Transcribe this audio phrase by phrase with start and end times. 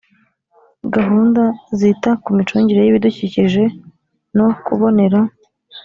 [0.95, 1.43] gahunda
[1.79, 3.63] zita ku micungire y ibidukikije
[4.37, 5.19] no kubonera